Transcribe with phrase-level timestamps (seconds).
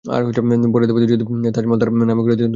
[0.73, 2.49] পরের দাবিতে যদি বলে তাজমহল তার নামে করে দিতে তখন?